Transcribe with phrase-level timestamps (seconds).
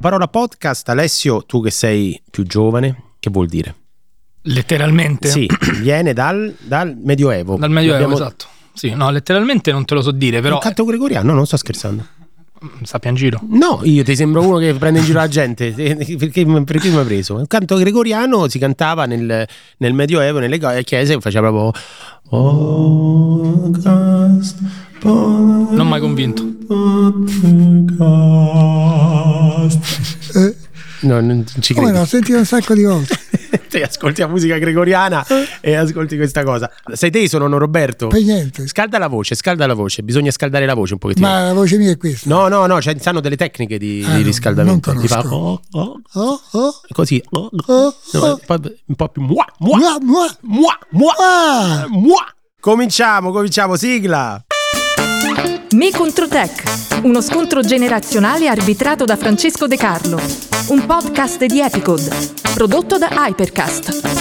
[0.00, 3.74] Parola podcast, Alessio, tu che sei più giovane, che vuol dire?
[4.42, 5.28] Letteralmente?
[5.28, 5.48] Sì,
[5.82, 7.56] viene dal, dal Medioevo.
[7.56, 8.46] Dal Medioevo, Abbiamo- esatto.
[8.72, 11.30] Sì, no, letteralmente non te lo so dire, però Un canto gregoriano?
[11.30, 12.06] No, non sto scherzando.
[12.62, 13.40] eh, sappia in giro.
[13.48, 15.72] No, io ti sembro uno che prende in giro la gente.
[15.72, 16.14] Perché,
[16.64, 17.34] perché mi hai preso?
[17.34, 19.44] Un canto gregoriano si cantava nel,
[19.78, 21.82] nel Medioevo, nelle go- chiese, faceva proprio.
[22.30, 24.58] Oh, cast,
[25.02, 26.42] Non mai convinto.
[30.34, 30.54] Eh,
[31.00, 31.98] No, non ci come credo.
[31.98, 33.16] no, ho sentito un sacco di volte.
[33.70, 35.24] Te ascolti la musica gregoriana
[35.60, 36.68] e ascolti questa cosa.
[36.92, 38.08] Sei te, sono Roberto.
[38.08, 38.66] Poi niente.
[38.66, 40.02] Scalda la voce, scalda la voce.
[40.02, 41.26] Bisogna scaldare la voce un pochettino.
[41.28, 42.28] Ma la voce mia è questa.
[42.28, 44.92] No, no, no, cioè, sanno delle tecniche di, Ah, di no, riscaldamento.
[44.92, 45.36] non Ti fa conosco.
[45.36, 47.22] oh, oh, Oh, oh, così.
[47.30, 48.40] oh, oh, no, oh.
[48.86, 50.36] un po' più mua, mua, Mua, mua.
[50.40, 52.26] mua, mua, Ah, mua.
[52.60, 54.44] Cominciamo, cominciamo, sigla.
[55.78, 60.20] Me contro Tech, uno scontro generazionale arbitrato da Francesco De Carlo,
[60.70, 62.10] un podcast di Epicode,
[62.52, 64.18] prodotto da Hypercast.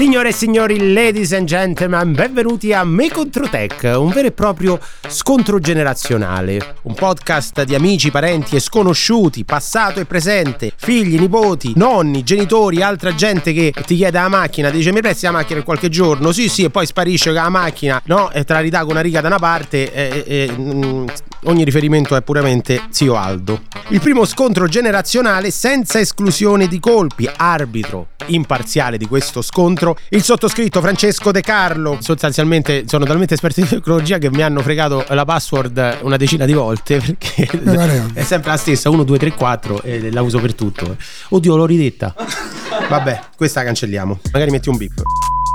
[0.00, 4.80] Signore e signori, ladies and gentlemen, benvenuti a Me contro Tech, un vero e proprio
[5.06, 6.76] scontro generazionale.
[6.84, 13.14] Un podcast di amici, parenti e sconosciuti, passato e presente, figli, nipoti, nonni, genitori, altra
[13.14, 16.32] gente che ti chiede la macchina, ti dice mi presti la macchina in qualche giorno?
[16.32, 18.30] Sì, sì, e poi sparisce la macchina, no?
[18.30, 21.06] E te la ridà con una riga da una parte e, e- e, mm,
[21.44, 23.60] ogni riferimento è puramente zio Aldo.
[23.88, 30.80] Il primo scontro generazionale senza esclusione di colpi, arbitro imparziale di questo scontro, il sottoscritto
[30.80, 31.98] Francesco De Carlo.
[32.00, 36.52] Sostanzialmente sono talmente esperti di tecnologia che mi hanno fregato la password una decina di
[36.52, 38.08] volte perché pareva.
[38.12, 40.96] è sempre la stessa, 1, 2, 3, 4 e la uso per tutto.
[41.28, 42.14] Oddio, l'ho ridetta.
[42.88, 44.20] Vabbè, questa la cancelliamo.
[44.32, 45.02] Magari metti un bip.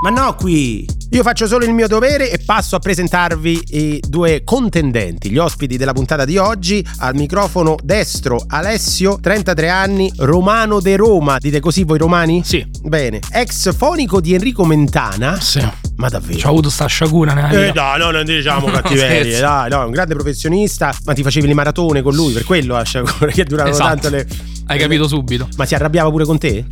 [0.02, 4.42] Ma no, qui io faccio solo il mio dovere e passo a presentarvi i due
[4.44, 6.86] contendenti, gli ospiti della puntata di oggi.
[6.98, 11.38] Al microfono destro Alessio, 33 anni, romano de Roma.
[11.38, 12.42] Dite così voi romani?
[12.44, 12.66] Sì.
[12.82, 13.20] Bene.
[13.32, 15.38] Ex fonico di Enrico Mentana.
[15.40, 15.64] Sì.
[15.96, 16.38] Ma davvero?
[16.38, 17.96] Ci ho avuto sta sciagura nella Eh, vita.
[17.96, 21.54] no, no, non diciamo cattiverie, dai, no, è un grande professionista, ma ti facevi le
[21.54, 23.88] maratone con lui, per quello la sciagura che duravano Esatto.
[24.00, 24.26] tanto le...
[24.66, 25.48] Hai capito subito.
[25.56, 26.64] Ma si arrabbiava pure con te?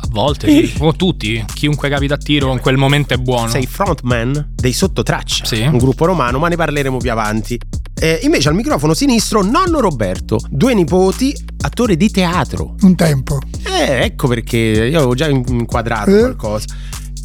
[0.00, 0.72] A volte, sì.
[0.78, 1.44] Con tutti.
[1.54, 3.48] Chiunque capita a tiro in quel momento è buono.
[3.48, 5.62] Sei frontman dei Sottotraccia, Sì.
[5.62, 7.58] un gruppo romano, ma ne parleremo più avanti.
[8.00, 12.76] Eh, invece al microfono sinistro nonno Roberto, due nipoti, attore di teatro.
[12.82, 13.40] un tempo.
[13.66, 16.20] Eh, ecco perché io avevo già inquadrato Eh?
[16.20, 16.66] qualcosa.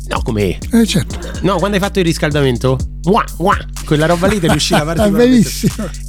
[0.08, 0.58] No, come?
[0.72, 1.20] Eh, certo.
[1.42, 2.78] No, quando hai fatto il riscaldamento?
[3.06, 4.56] Mua, mua, quella roba lì ti Ah,
[4.86, 5.50] particolarmente.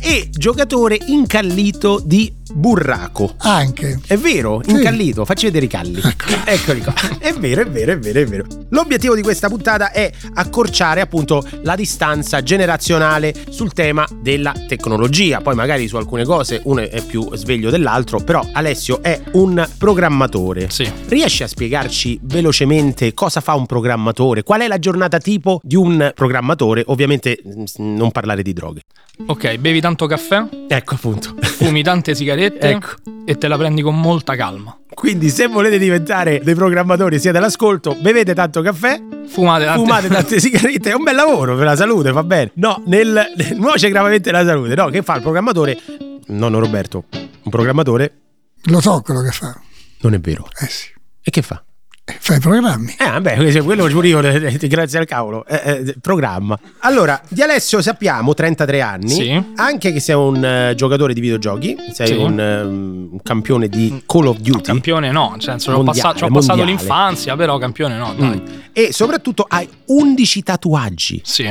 [0.01, 3.35] E giocatore incallito di burraco.
[3.39, 3.99] Anche.
[4.07, 4.71] È vero, Sì.
[4.73, 6.01] incallito, facci vedere i calli.
[6.45, 6.95] Eccoli qua.
[7.19, 8.45] È vero, è vero, è vero, è vero.
[8.69, 15.41] L'obiettivo di questa puntata è accorciare appunto la distanza generazionale sul tema della tecnologia.
[15.41, 20.71] Poi magari su alcune cose uno è più sveglio dell'altro, però Alessio è un programmatore.
[20.71, 20.89] Sì.
[21.09, 24.45] Riesci a spiegarci velocemente cosa fa un programmatore?
[24.45, 26.84] Qual è la giornata tipo di un programmatore?
[26.87, 27.65] Ovviamente mm,
[27.97, 28.83] non parlare di droghe.
[29.27, 31.35] Ok, bevi tanto caffè, Ecco appunto.
[31.41, 32.89] fumi tante sigarette Ecco.
[33.25, 34.77] e te la prendi con molta calma.
[34.93, 40.41] Quindi se volete diventare dei programmatori siete all'ascolto, bevete tanto caffè, Fumate tante fumate tante
[40.41, 42.51] sigarette, è un bel lavoro per la salute, va bene.
[42.55, 44.75] No, nel, nel nuoce gravemente la salute.
[44.75, 45.79] No, che fa il programmatore?
[46.27, 48.13] Nonno Roberto, un programmatore
[48.65, 49.61] Lo so quello che fa.
[50.01, 50.47] non è vero.
[50.61, 50.89] Eh sì.
[51.23, 51.63] E che fa?
[52.07, 52.95] Eh, Fa i programmi.
[52.99, 56.59] Eh, vabbè, se quello pure io, eh, grazie al cavolo, eh, eh, programma.
[56.81, 59.43] Allora, di Alessio sappiamo, 33 anni, Sì.
[59.57, 62.13] anche che sei un eh, giocatore di videogiochi, sei Sì.
[62.15, 64.61] un, ehm, un campione di Call of Duty.
[64.63, 68.39] Campione no, nel senso l'ho Mondiale, passato, ci ho passato l'infanzia, però campione no, dai.
[68.39, 68.57] Mm.
[68.73, 71.23] E soprattutto hai 11 tatuaggi.
[71.25, 71.51] Sì,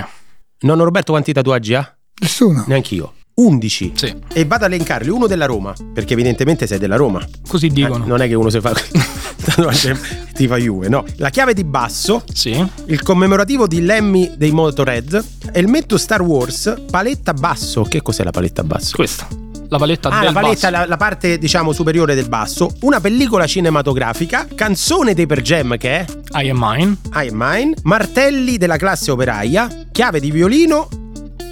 [0.59, 1.95] Nonno Roberto quanti tatuaggi ha?
[2.21, 2.63] Nessuno.
[2.67, 3.13] Neanch'io.
[3.35, 3.93] 11.
[3.95, 7.25] sì, E vado a elencarli, uno della Roma, perché evidentemente sei della Roma.
[7.47, 8.03] così dicono.
[8.05, 8.71] Eh, non è che uno si fa
[9.43, 9.97] tatuaggi e
[10.33, 11.03] ti fa Juve, no.
[11.17, 17.33] La chiave di basso, Sì, il commemorativo di Lemmy dei Motorhead, elmetto Star Wars, paletta
[17.33, 17.83] basso.
[17.83, 18.95] Che cos'è la paletta basso?
[18.95, 19.27] questa.
[19.69, 20.81] La paletta Ah, del la paletta, basso.
[20.83, 25.89] la, la parte diciamo superiore del basso, una pellicola cinematografica, canzone dei Per Jam che
[25.99, 26.05] è
[26.43, 26.97] I am mine.
[27.15, 30.87] I am mine, martelli della classe operaia, chiave di violino,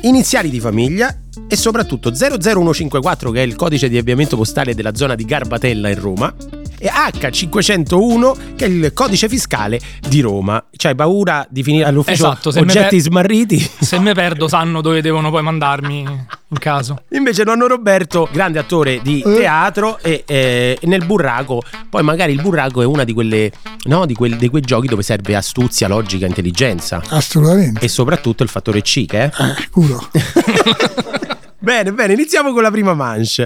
[0.02, 1.16] iniziali di famiglia
[1.48, 6.00] e soprattutto 00154 che è il codice di avviamento postale della zona di Garbatella in
[6.00, 6.34] Roma
[6.84, 10.64] e H501 che è il codice fiscale di Roma.
[10.76, 13.72] C'hai paura di finire all'ufficio Esatto, oggetti per- smarriti?
[13.82, 17.04] Se mi perdo sanno dove devono poi mandarmi in caso.
[17.12, 19.34] Invece nonno Roberto, grande attore di Eh.
[19.36, 23.52] teatro e, eh, nel burraco, poi magari il burraco è una di quelle,
[23.84, 27.86] no, di, quel- di quei giochi dove serve astuzia, logica, intelligenza Assolutamente.
[27.86, 30.10] e soprattutto il fattore C che è Eh, culo.
[31.64, 33.46] Bene, bene, iniziamo con la prima manche.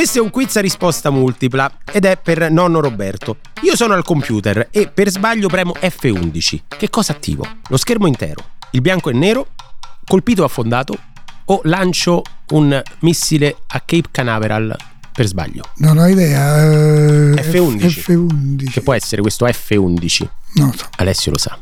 [0.00, 3.36] Questo è un quiz a risposta multipla ed è per nonno Roberto.
[3.60, 6.60] Io sono al computer e per sbaglio premo F11.
[6.68, 7.46] Che cosa attivo?
[7.68, 9.48] Lo schermo intero, il bianco e nero,
[10.06, 10.96] colpito o affondato
[11.44, 14.74] o lancio un missile a Cape Canaveral
[15.12, 15.64] per sbaglio?
[15.76, 16.62] Non ho idea.
[16.62, 17.84] eh, F11.
[17.84, 18.70] F11.
[18.70, 20.26] Che può essere questo F11?
[20.54, 21.58] Non so, Alessio lo sa.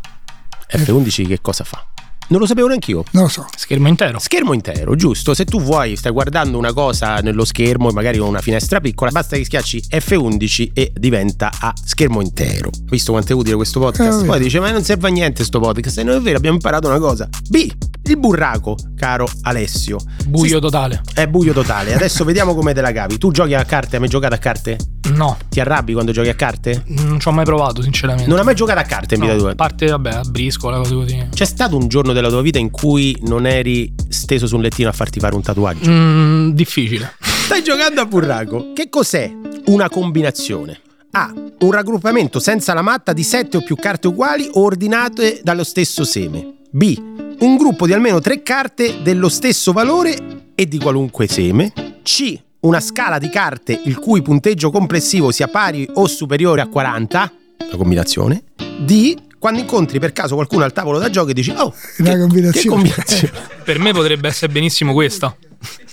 [0.70, 1.84] F11 che cosa fa?
[2.30, 3.04] Non lo sapevo neanch'io.
[3.12, 3.46] non lo so.
[3.56, 4.18] Schermo intero.
[4.18, 5.32] Schermo intero, giusto?
[5.34, 9.36] Se tu vuoi, stai guardando una cosa nello schermo, magari con una finestra piccola, basta
[9.36, 12.70] che schiacci F11 e diventa a schermo intero.
[12.84, 14.22] Visto quanto è utile questo podcast?
[14.22, 15.98] Eh, Poi dice: Ma non serve a niente sto podcast.
[15.98, 17.28] E non è vero, abbiamo imparato una cosa.
[17.48, 17.70] B.
[18.08, 19.98] Il burraco, caro Alessio.
[20.26, 21.02] Buio Si- totale.
[21.12, 21.92] È buio totale.
[21.94, 23.18] Adesso vediamo come te la cavi.
[23.18, 23.96] Tu giochi a carte?
[23.96, 24.78] Hai mai giocato a carte?
[25.12, 26.84] No, Ti arrabbi quando giochi a carte?
[26.86, 28.28] non ci ho mai provato, sinceramente.
[28.28, 29.50] Non hai mai giocato a carte in vita No, tua?
[29.50, 31.26] a parte, vabbè, a briscola, cose così.
[31.34, 34.88] C'è stato un giorno della tua vita in cui non eri steso su un lettino
[34.88, 35.90] a farti fare un tatuaggio?
[35.90, 37.14] Mm, difficile.
[37.20, 38.72] Stai giocando a burraco.
[38.74, 39.32] Che cos'è
[39.66, 40.80] una combinazione?
[41.12, 41.32] A.
[41.60, 46.04] Un raggruppamento senza la matta di sette o più carte uguali o ordinate dallo stesso
[46.04, 46.56] seme.
[46.70, 46.96] B.
[47.40, 51.72] Un gruppo di almeno tre carte dello stesso valore e di qualunque seme.
[52.02, 52.38] C.
[52.60, 57.32] Una scala di carte il cui punteggio complessivo sia pari o superiore a 40.
[57.70, 58.42] La combinazione.
[58.80, 59.14] D.
[59.38, 62.60] Quando incontri per caso qualcuno al tavolo da gioco e dici Oh, Una che, combinazione."
[62.62, 63.32] che combinazione.
[63.64, 65.34] Per me potrebbe essere benissimo questa.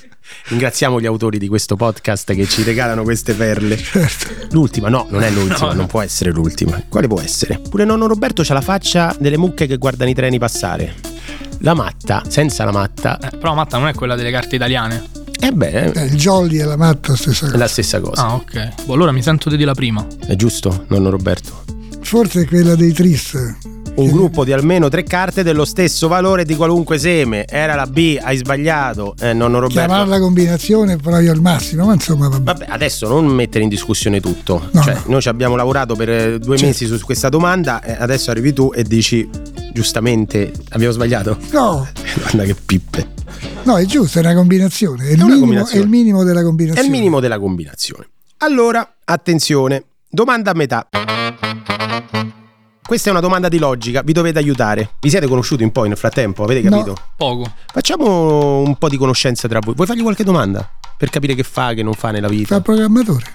[0.47, 3.77] Ringraziamo gli autori di questo podcast che ci regalano queste perle.
[4.51, 5.73] L'ultima, no, non è l'ultima, No, no.
[5.73, 6.81] non può essere l'ultima.
[6.87, 7.59] Quale può essere?
[7.67, 10.93] Pure nonno Roberto c'ha la faccia delle mucche che guardano i treni passare.
[11.59, 15.03] La matta, senza la matta, Eh, però Matta non è quella delle carte italiane.
[15.39, 17.57] eh beh, Eh, il jolly e la matta, stessa è cosa.
[17.57, 18.25] la stessa cosa.
[18.25, 18.83] Ah, ok.
[18.85, 20.05] Boh, allora mi sento di dire la prima.
[20.27, 21.63] È giusto, nonno Roberto?
[22.05, 23.33] Forse è quella dei Tris.
[23.95, 27.45] Un gruppo di almeno tre carte dello stesso valore di qualunque seme.
[27.47, 29.87] Era la B, hai sbagliato, eh, nonno Roberto.
[29.87, 32.43] Chiamarla combinazione però io al massimo, ma insomma vabbè.
[32.43, 34.67] Vabbè, adesso non mettere in discussione tutto.
[34.71, 35.01] No, cioè, no.
[35.07, 36.65] noi ci abbiamo lavorato per eh, due Certo.
[36.83, 39.27] mesi su questa domanda adesso arrivi tu e dici
[39.73, 41.37] giustamente abbiamo sbagliato.
[41.51, 41.87] No,
[42.19, 43.07] Guarda che pippe.
[43.63, 45.05] no, è giusto, è una combinazione.
[45.07, 45.79] È il, È una minimo, combinazione.
[45.79, 46.87] è il minimo della È combinazione.
[46.87, 48.07] il minimo della combinazione.
[48.39, 50.87] Allora, attenzione, domanda a metà.
[52.85, 54.91] Questa è una domanda di logica, vi dovete aiutare.
[54.99, 56.77] Vi siete conosciuti un po' nel frattempo, avete No.
[56.77, 56.97] capito?
[57.17, 57.51] Poco.
[57.73, 59.73] Facciamo un po' di conoscenza tra voi.
[59.73, 60.69] Vuoi fargli qualche domanda?
[60.97, 62.55] Per capire che fa, che non fa nella Fa vita.
[62.55, 63.25] il programmatore,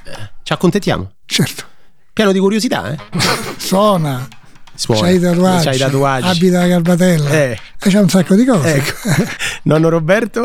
[0.42, 1.10] Ci accontentiamo.
[1.26, 1.64] certo.
[2.12, 2.96] Pieno di curiosità, eh?
[3.56, 4.26] Suona,
[4.74, 5.00] Suona.
[5.00, 6.26] c'hai i tatuaggi, C'hai i tatuaggi.
[6.26, 7.30] abita a Garbatella.
[7.30, 7.58] Eh.
[7.82, 8.74] E c'è un sacco di cose.
[8.74, 8.92] Ecco.
[9.64, 10.44] Nonno Roberto,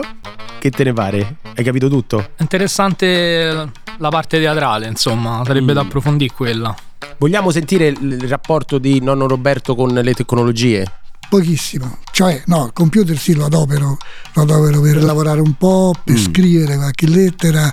[0.66, 1.36] che te ne pare?
[1.56, 2.28] Hai capito tutto?
[2.40, 5.76] Interessante la parte teatrale, insomma, sarebbe Mm.
[5.76, 6.76] da approfondire quella.
[7.20, 10.84] Vogliamo sentire il rapporto di nonno Roberto con le tecnologie?
[11.30, 12.00] Pochissimo.
[12.12, 13.98] Cioè, no, il computer sì lo adopero,
[14.34, 17.72] lo adopero per lavorare un po', per scrivere qualche lettera.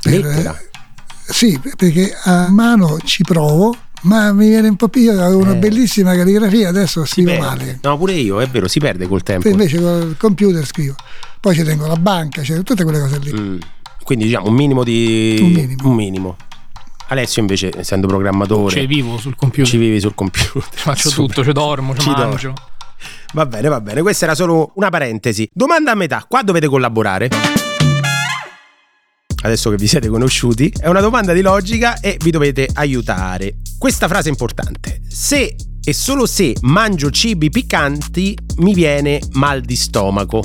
[0.00, 0.22] Per, Mm.
[0.24, 0.58] Lettera?
[0.58, 5.02] eh, sì, perché a mano ci provo, ma mi viene un po' più.
[5.02, 5.58] Io avevo una Eh.
[5.58, 7.44] bellissima calligrafia, adesso Si scrivo perde.
[7.46, 7.78] male.
[7.82, 9.42] No, pure io, è vero, si perde col tempo.
[9.42, 10.94] Poi invece con il computer scrivo.
[11.40, 13.32] Poi ci tengo la banca, c'è tutte quelle cose lì.
[13.32, 13.58] Mm.
[14.04, 15.38] Quindi diciamo un minimo di...
[15.40, 15.88] Un minimo.
[15.88, 16.36] un minimo.
[17.08, 19.66] Alessio invece, essendo programmatore, Cioè, vivo sul computer.
[19.66, 20.62] ci vivi sul computer.
[20.72, 21.26] Faccio Super.
[21.26, 22.54] tutto, ci dormo, ci, Ci mangio.
[23.34, 24.00] Va bene, va bene.
[24.02, 25.48] Questa era solo una parentesi.
[25.52, 26.24] Domanda a metà.
[26.28, 27.28] Qua dovete collaborare.
[29.42, 33.56] Adesso che vi siete conosciuti, è una domanda di logica e vi dovete aiutare.
[33.76, 35.00] Questa frase è importante.
[35.08, 40.42] Se e solo se mangio cibi piccanti mi viene mal di stomaco.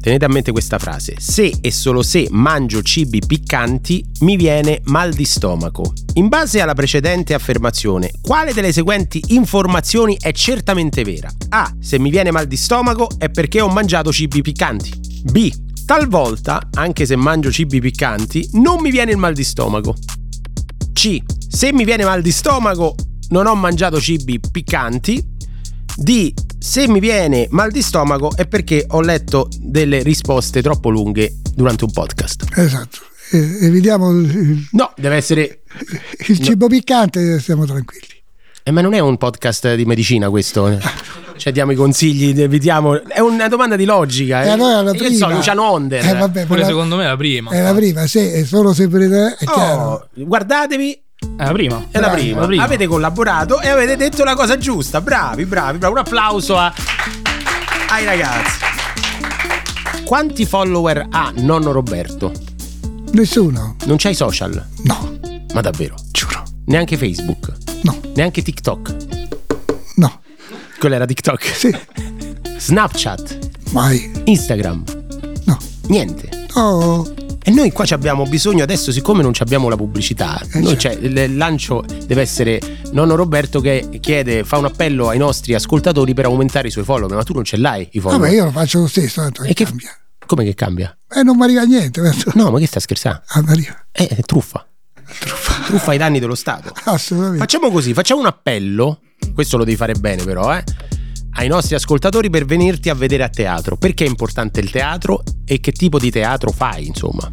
[0.00, 1.14] Tenete a mente questa frase.
[1.18, 5.94] Se e solo se mangio cibi piccanti mi viene mal di stomaco.
[6.14, 11.30] In base alla precedente affermazione, quale delle seguenti informazioni è certamente vera?
[11.50, 11.72] A.
[11.80, 14.90] Se mi viene mal di stomaco è perché ho mangiato cibi piccanti.
[15.22, 15.50] B.
[15.84, 19.94] Talvolta, anche se mangio cibi piccanti, non mi viene il mal di stomaco.
[20.92, 21.18] C.
[21.48, 22.94] Se mi viene mal di stomaco,
[23.28, 25.22] non ho mangiato cibi piccanti.
[25.96, 26.32] D.
[26.58, 31.84] Se mi viene mal di stomaco è perché ho letto delle risposte troppo lunghe durante
[31.84, 32.46] un podcast.
[32.56, 32.98] Esatto.
[33.30, 35.62] Evitiamo il, No, deve essere.
[36.28, 38.06] il cibo piccante e stiamo tranquilli.
[38.62, 40.68] Eh, ma non è un podcast di medicina questo.
[40.68, 40.78] eh.
[41.36, 43.02] Cioè, diamo i consigli, evitiamo.
[43.06, 44.42] È una domanda di logica.
[44.42, 44.50] E Eh.
[44.50, 45.16] allora la Io prima.
[45.28, 46.04] so, Luciano Onder.
[46.06, 47.50] Eh, vabbè, Pure quella- secondo me è la prima.
[47.50, 49.82] è la prima, se e solo se per te è chiaro.
[49.82, 50.92] Oh, guardatevi,
[51.36, 51.84] È la prima.
[51.90, 52.40] è la prima.
[52.40, 52.62] la prima.
[52.62, 55.00] Avete collaborato e avete detto la cosa giusta.
[55.00, 55.92] Bravi, bravi, bravi.
[55.92, 56.72] Un applauso a-
[57.90, 58.58] ai ragazzi.
[60.04, 62.32] Quanti follower ha nonno Roberto?
[63.12, 63.76] Nessuno?
[63.86, 64.64] Non c'hai social?
[64.84, 65.18] No,
[65.52, 65.94] Ma davvero?
[66.10, 66.42] giuro.
[66.66, 67.52] Neanche Facebook?
[67.82, 69.03] No, Neanche TikTok?
[70.92, 71.42] Era TikTok.
[71.54, 71.74] Sì,
[72.58, 73.38] Snapchat?
[73.72, 74.10] Mai.
[74.24, 74.84] Instagram?
[75.44, 75.58] No.
[75.88, 76.28] Niente.
[76.54, 77.06] No.
[77.42, 80.92] E noi qua ci abbiamo bisogno adesso, siccome non abbiamo la pubblicità, Eh, noi c'è-
[80.98, 82.58] il lancio deve essere
[82.92, 87.14] nonno Roberto che chiede, fa un appello ai nostri ascoltatori per aumentare i suoi follower,
[87.14, 88.22] ma tu non ce l'hai i follower.
[88.22, 89.90] Vabbè, io lo faccio lo stesso, tanto che E che- cambia.
[90.26, 90.96] Come che cambia?
[91.14, 92.00] E non mi arriva niente.
[92.32, 93.20] No, ma che sta scherzando?
[93.26, 93.74] Ah, mi arriva.
[93.92, 94.66] Eh, è truffa.
[95.66, 96.72] Truffa ai danni dello Stato.
[96.84, 97.40] Assolutamente.
[97.40, 99.00] Facciamo così, facciamo un appello,
[99.32, 100.64] questo lo devi fare bene però, eh,
[101.36, 103.76] ai nostri ascoltatori per venirti a vedere a teatro.
[103.76, 107.28] Perché è importante il teatro e che tipo di teatro fai, insomma.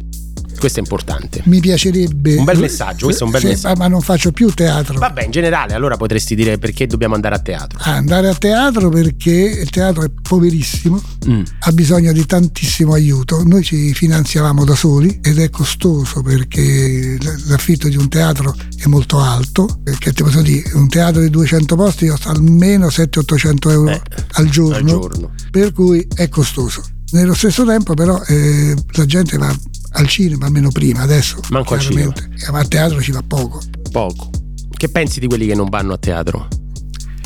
[0.62, 1.40] Questo è importante.
[1.46, 2.36] Mi piacerebbe.
[2.36, 3.80] Un bel messaggio, questo è un bel Sì, messaggio.
[3.80, 4.96] Ma non faccio più teatro.
[4.96, 7.80] Vabbè, in generale, allora potresti dire perché dobbiamo andare a teatro.
[7.82, 11.42] Ah, Andare a teatro perché il teatro è poverissimo, Mm.
[11.60, 13.42] ha bisogno di tantissimo aiuto.
[13.44, 19.18] Noi ci finanziavamo da soli ed è costoso perché l'affitto di un teatro è molto
[19.20, 19.80] alto.
[19.98, 24.00] Che ti posso dire, un teatro di 200 posti costa almeno 700-800 euro Eh,
[24.34, 25.30] al, giorno, al giorno.
[25.50, 26.84] per cui è costoso.
[27.10, 29.52] Nello stesso tempo però eh, la gente va
[29.92, 33.60] al cinema almeno prima, adesso Manco al chiaramente, ma a teatro ci va poco.
[33.90, 34.30] Poco.
[34.70, 36.48] Che pensi di quelli che non vanno a teatro?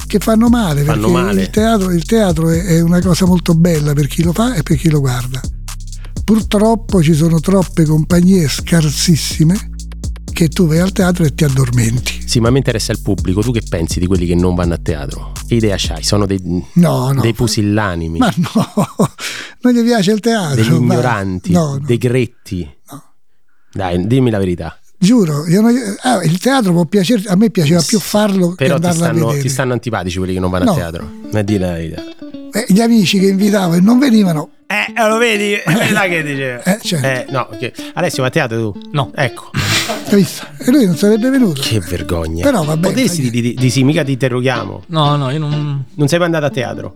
[0.07, 1.43] che fanno male Fanno perché male.
[1.43, 4.63] Il, teatro, il teatro è, è una cosa molto bella per chi lo fa e
[4.63, 5.41] per chi lo guarda.
[6.25, 9.75] Purtroppo ci sono troppe compagnie scarsissime
[10.37, 12.23] che tu vai al teatro e ti addormenti.
[12.27, 13.41] Sì, ma mi interessa il pubblico.
[13.41, 15.33] Tu che pensi di quelli che non vanno a teatro?
[15.47, 16.03] Che idea c'hai?
[16.03, 16.39] Sono dei,
[16.75, 17.23] No, no.
[17.23, 18.71] dei pusillanimi, Ma no,
[19.63, 20.57] non gli piace il teatro.
[20.57, 21.79] degli ma- ignoranti, No, no.
[21.79, 22.71] dei gretti.
[22.91, 23.03] No.
[23.73, 24.79] Dai, dimmi la verità.
[24.99, 28.79] Giuro, io non- ah, il teatro può piacere, a me piaceva più farlo che Però
[28.79, 30.73] ti andarlo a stanno, ti stanno antipatici quelli che non vanno No.
[30.73, 31.11] a teatro.
[31.33, 32.03] Ma di la verità.
[32.53, 35.55] Eh, gli amici che invitavo e non venivano, Eh, lo vedi?
[35.93, 36.61] Là che dice.
[36.63, 37.07] Eh, certo.
[37.07, 37.73] Eh, no, che...
[37.95, 38.81] Alessio, va a teatro tu?
[38.93, 39.13] No.
[39.15, 39.51] Ecco,
[40.15, 40.47] visto?
[40.59, 41.61] E lui non sarebbe venuto.
[41.61, 42.43] che vergogna.
[42.45, 44.85] Però vabbè, Potresti di, di, di sì, mica ti interroghiamo.
[44.87, 45.85] No, no, io non.
[45.95, 46.95] Non sei mai andato a teatro?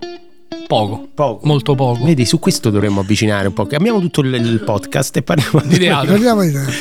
[0.67, 1.09] Poco.
[1.15, 1.47] Poco.
[1.47, 2.05] Molto poco.
[2.05, 3.67] Vedi, su questo dovremmo avvicinare un po'.
[3.67, 6.13] Cambiamo tutto il, il podcast e parliamo Di teatro.
[6.13, 6.73] Parliamo di teatro.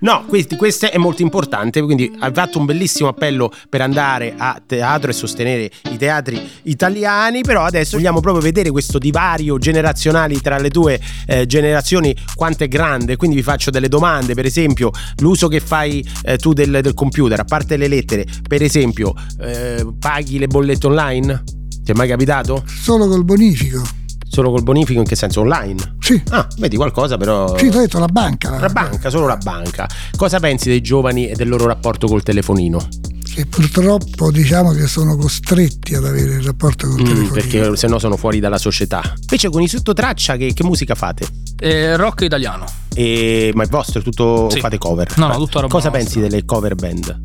[0.00, 4.60] No, questi- questo è molto importante, quindi hai fatto un bellissimo appello per andare a
[4.64, 10.58] teatro e sostenere i teatri italiani, però adesso vogliamo proprio vedere questo divario generazionale tra
[10.58, 15.48] le due eh, generazioni quanto è grande, quindi vi faccio delle domande, per esempio l'uso
[15.48, 20.38] che fai eh, tu del, del computer, a parte le lettere, per esempio eh, paghi
[20.38, 21.42] le bollette online?
[21.82, 22.64] Ti è mai capitato?
[22.66, 23.95] Solo col bonifico.
[24.36, 25.40] Solo col bonifico in che senso?
[25.40, 25.96] Online?
[25.98, 27.56] Sì, Ah, vedi qualcosa però...
[27.56, 28.58] sì, ti ho detto la banca.
[28.60, 29.88] La banca, solo la banca.
[30.14, 32.86] Cosa pensi dei giovani e del loro rapporto col telefonino?
[33.32, 37.32] Che purtroppo diciamo che sono costretti ad avere il rapporto col Mm, telefonino.
[37.32, 39.00] perché se no sono fuori dalla società.
[39.22, 41.26] Invece con i sottotraccia che, che musica fate?
[41.58, 42.66] Eh, rock italiano.
[42.94, 44.60] E, ma il vostro è tutto Sì.
[44.60, 45.16] fate cover?
[45.16, 45.90] No, no, tutta roba Cosa nostra.
[45.92, 47.22] pensi delle cover band?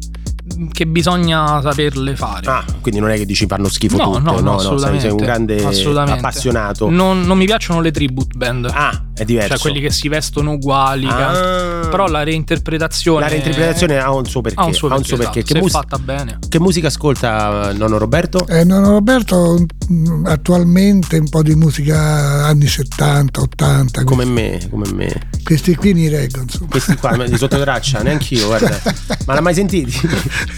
[0.72, 2.48] Che bisogna saperle fare.
[2.48, 5.02] Ah, quindi non è che dici fanno schifo no, tutte, no, no, sei, assolutamente.
[5.02, 6.90] sei un grande appassionato.
[6.90, 8.70] Non, non mi piacciono le tribute band.
[8.72, 9.50] Ah, è diverso.
[9.50, 11.06] Cioè quelli che si vestono uguali.
[11.08, 11.88] Ah.
[11.90, 13.20] Però la reinterpretazione.
[13.22, 14.60] La reinterpretazione ha un suo perché.
[14.60, 15.16] ha un suo perché.
[15.18, 15.40] perché.
[15.40, 16.40] esatto, Che, mus- fatta bene.
[16.50, 18.48] che musica ascolta nonno Roberto?
[18.48, 24.60] Eh, no, no, Roberto mm, attualmente un po' di musica anni 70, 80, Come me,
[24.70, 25.30] come me.
[25.44, 26.70] questi qui mi reggo insomma.
[26.72, 28.82] Questi qua, di sottotraccia, neanch'io, guarda.
[29.28, 30.00] Ma l'hai mai sentiti?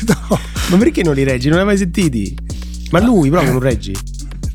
[0.08, 0.40] no,
[0.70, 1.48] Ma perché non li reggi?
[1.48, 2.34] Non li hai mai sentiti?
[2.92, 3.92] Ma lui proprio non reggi?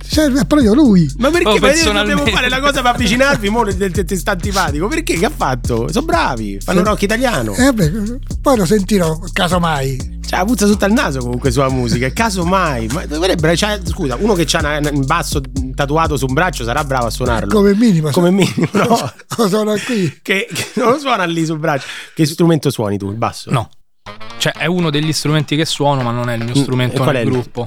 [0.09, 1.11] Serve proprio lui.
[1.19, 1.47] Ma perché?
[1.49, 2.15] Oh, Ma io personalmente.
[2.17, 4.89] dobbiamo fare la cosa per avvicinarvi, mo ti sta antipatico.
[4.89, 5.15] Perché?
[5.19, 5.91] Che ha fatto?
[5.93, 6.85] Sono bravi, fanno Sì.
[6.85, 7.55] rock italiano.
[7.55, 7.93] Eh, vabbè,
[8.41, 10.17] poi lo sentirò, casomai.
[10.29, 12.11] Cioè, puzza sotto al naso comunque sua musica.
[12.11, 12.87] Caso mai.
[12.89, 13.57] Ma dovrebbe.
[13.57, 15.41] cioè, scusa, uno che ha un basso
[15.75, 17.49] tatuato su un braccio sarà bravo a suonarlo.
[17.51, 18.11] Come minimo.
[18.11, 19.13] Come minimo, no.
[19.49, 20.19] Sono qui.
[20.21, 21.87] che, che non lo suona lì sul braccio.
[22.15, 23.09] Che strumento suoni tu?
[23.09, 23.51] Il basso?
[23.51, 23.71] No.
[24.37, 27.15] Cioè è uno degli strumenti che suono, ma non è il mio Mm, strumento qual
[27.15, 27.67] nel è il- gruppo.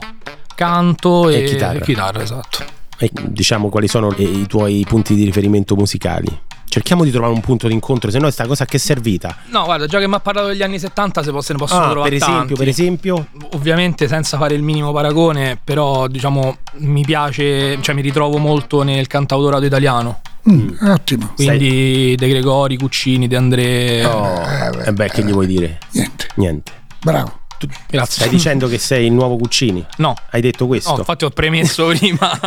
[0.62, 1.80] Canto E e, chitarra.
[1.80, 2.64] e chitarra, esatto.
[3.00, 6.28] E diciamo quali sono i, tuoi punti di riferimento musicali.
[6.70, 9.36] Cerchiamo di trovare un punto d'incontro, se no sta cosa che è servita?
[9.48, 11.84] No, guarda, già che mi ha parlato degli anni 70 se, po- se ne possono
[11.86, 12.54] Ah, trovare per esempio, tanti.
[12.54, 18.38] per esempio, Ovviamente senza fare il minimo paragone, però diciamo mi piace, cioè mi ritrovo
[18.38, 20.22] molto nel cantautorato italiano.
[20.50, 21.34] Mm, ottimo.
[21.36, 24.06] Quindi De Gregori, Cuccini, De André.
[24.06, 24.42] Oh,
[24.76, 25.80] beh, eh beh, che gli vuoi dire?
[25.92, 26.28] Niente.
[26.36, 26.72] Niente.
[27.02, 27.40] Bravo.
[27.68, 28.14] Tu Grazie.
[28.16, 29.86] stai dicendo che sei il nuovo Cuccini?
[29.98, 30.16] No.
[30.32, 30.92] Hai detto questo?
[30.92, 32.40] No, infatti ho premesso prima.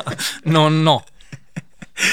[0.44, 1.04] non no.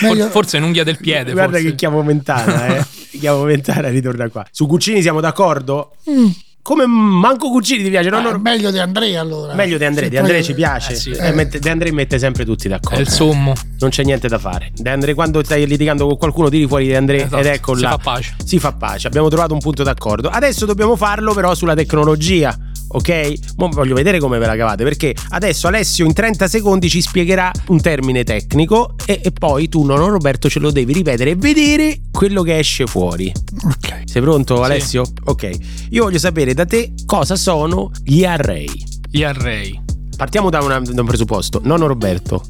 [0.01, 1.31] Meglio- For- forse è un'unghia del piede.
[1.31, 1.70] Guarda forse.
[1.70, 2.86] che chiamo Mentana, eh.
[3.17, 4.46] chiamo Mentana e ritorna qua.
[4.51, 5.96] Su Cuccini siamo d'accordo?
[6.10, 6.27] Mm.
[6.63, 8.10] Come manco Cuccini ti piace?
[8.12, 9.55] No, Ah, no, meglio di Andrea allora.
[9.55, 10.91] Meglio di Andrea, di Andrea ci piace.
[10.91, 11.10] Eh, sì.
[11.10, 13.00] Eh, mette- De André mette sempre tutti È d'accordo.
[13.01, 13.53] il sommo.
[13.79, 14.70] Non c'è niente da fare.
[14.75, 17.81] De André, quando stai litigando con qualcuno, tiri fuori De André Esatto, ed ecco si
[17.81, 17.89] là.
[17.89, 18.36] fa pace.
[18.46, 19.08] Si fa pace.
[19.08, 20.29] Abbiamo trovato un punto d'accordo.
[20.29, 22.55] Adesso dobbiamo farlo, però, sulla tecnologia.
[22.93, 23.33] Ok?
[23.57, 27.51] Mo voglio vedere come ve la cavate perché adesso Alessio in 30 secondi ci spiegherà
[27.67, 32.01] un termine tecnico e, e poi tu, nonno Roberto, ce lo devi ripetere e vedere
[32.12, 33.31] quello che esce fuori.
[33.65, 34.03] Ok.
[34.05, 34.62] Sei pronto, Sì.
[34.63, 35.03] Alessio?
[35.25, 35.50] Ok.
[35.89, 38.67] Io voglio sapere da te cosa sono gli array.
[39.10, 39.79] Gli array.
[40.15, 41.62] Partiamo da, una- da un presupposto.
[41.63, 42.43] Nonno Roberto,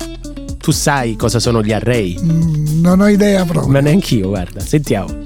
[0.59, 2.19] tu sai cosa sono gli array?
[2.21, 3.71] Mm, Non ho idea proprio.
[3.71, 5.20] Ma neanch'io, guarda, sentiamo.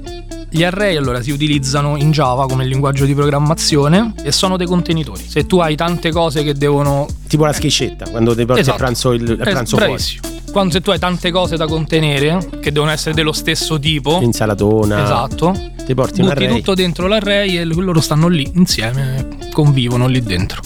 [0.56, 5.22] Gli array allora si utilizzano in Java come linguaggio di programmazione e sono dei contenitori.
[5.28, 8.78] Se tu hai tante cose che devono Tipo la schiscetta, quando ti porti a Esatto.
[8.78, 9.92] pranzo, il, a Eh, pranzo fuori.
[9.92, 10.22] bravissimo.
[10.52, 15.04] Quando se tu hai tante cose da contenere che devono essere dello stesso tipo, Insalatona.
[15.04, 16.48] esatto, Ti porti un array.
[16.56, 20.62] tutto dentro l'array e loro stanno lì insieme, convivono lì dentro.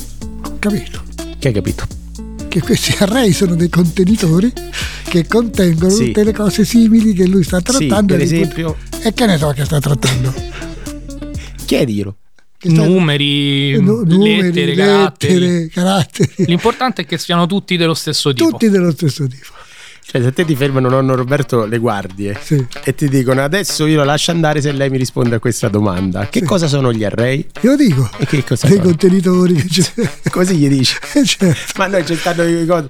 [0.61, 1.03] Capito.
[1.37, 1.85] Che hai capito?
[2.47, 4.53] Che questi array sono dei contenitori
[5.09, 6.07] che contengono Sì.
[6.07, 8.15] tutte le cose simili che lui sta Sì, trattando.
[8.15, 10.33] per di cui- esempio, E che ne so che sta trattando?
[12.59, 15.39] sta- Numeri, Nu- numeri, lettere, caratteri.
[15.39, 16.35] lettere, caratteri.
[16.47, 18.51] L'importante è che siano tutti dello stesso tipo.
[18.51, 19.47] Tutti dello stesso tipo.
[20.11, 22.67] Cioè, se te ti fermano nonno Roberto le guardie Sì.
[22.83, 26.27] e ti dicono adesso io lo lascio andare se lei mi risponde a questa domanda.
[26.27, 26.45] Che Sì.
[26.45, 27.47] cosa sono gli array?
[27.61, 28.89] Io dico, E che cosa dei sono?
[28.89, 30.11] contenitori che c'è.
[30.31, 30.97] Così gli dici.
[31.25, 31.55] certo.
[31.79, 32.43] Ma noi c'è stato.
[32.43, 32.89] No,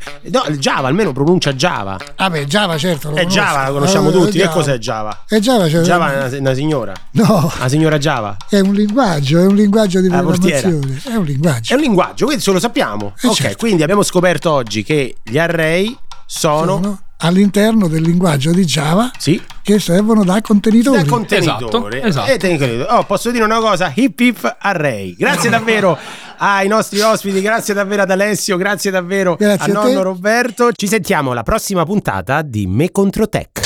[0.56, 1.98] Java almeno pronuncia Java.
[2.16, 3.38] Vabbè, Java certo lo È conosco.
[3.38, 4.38] Java, la conosciamo Eh, tutti.
[4.38, 5.24] Che cos'è Java?
[5.28, 6.92] È Java, cioè, Java è una, una signora.
[7.12, 8.34] No, La signora Java.
[8.48, 11.00] è un linguaggio, è un linguaggio di La programmazione.
[11.04, 11.74] È un È linguaggio.
[11.74, 13.14] un linguaggio, questo lo sappiamo.
[13.20, 13.56] Eh, ok, certo.
[13.58, 16.64] quindi abbiamo scoperto oggi che gli array sono.
[16.80, 21.02] Sono all'interno del linguaggio di Java Sì, che servono da contenitori.
[21.02, 22.02] da contenitore.
[22.02, 22.44] Esatto, esatto.
[22.44, 22.86] E contenitore.
[22.90, 23.92] Oh, posso dire una cosa?
[23.94, 25.14] Hip hip array.
[25.16, 25.98] Grazie davvero
[26.38, 30.72] ai nostri ospiti, grazie davvero ad Alessio, grazie davvero Grazie a a nonno Roberto.
[30.72, 33.59] Ci sentiamo alla prossima puntata di Me contro Tech.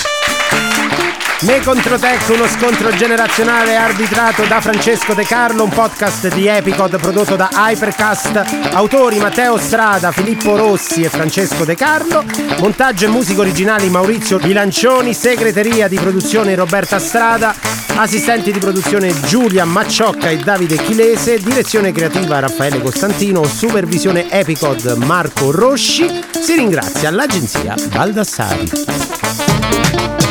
[1.45, 6.99] Me contro Tech, uno scontro generazionale arbitrato da Francesco De Carlo, un podcast di Epicod
[6.99, 12.25] prodotto da Hypercast, autori Matteo Strada, Filippo Rossi e Francesco De Carlo,
[12.61, 17.55] montaggio e musica originali Maurizio Bilancioni, segreteria di produzione Roberta Strada,
[17.97, 25.51] assistenti di produzione Giulia Macciocca e Davide Chilese, direzione creativa Raffaele Costantino, supervisione Epicod Marco
[25.51, 30.24] Rosci, si ringrazia l'agenzia Baldassari.